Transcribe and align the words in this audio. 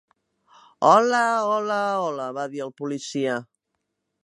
"Hola, 0.91 1.19
hola, 1.49 1.77
hola", 2.05 2.27
va 2.39 2.47
dir 2.55 2.65
el 2.69 2.75
policia. 2.83 3.39